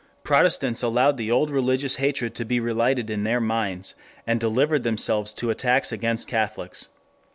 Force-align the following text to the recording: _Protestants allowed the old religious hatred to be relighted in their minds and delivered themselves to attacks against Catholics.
_Protestants 0.23 0.81
allowed 0.81 1.17
the 1.17 1.29
old 1.29 1.51
religious 1.51 1.97
hatred 1.97 2.33
to 2.33 2.43
be 2.43 2.59
relighted 2.59 3.11
in 3.11 3.23
their 3.23 3.39
minds 3.39 3.93
and 4.25 4.39
delivered 4.39 4.81
themselves 4.81 5.31
to 5.33 5.51
attacks 5.51 5.91
against 5.91 6.27
Catholics. 6.27 6.87